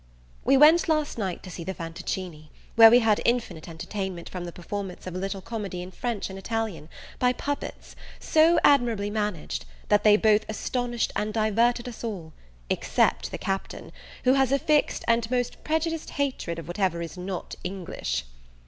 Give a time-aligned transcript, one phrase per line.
[0.43, 4.51] We went last night to see the Fantoccini, where we had infinite entertainment from the
[4.51, 6.89] performance of a little comedy in French and Italian,
[7.19, 12.33] by puppets, so admirably managed, that they both astonished and diverted us all,
[12.67, 13.91] except the Captain,
[14.23, 18.25] who has a fixed and most prejudiced hatred of whatever is not English.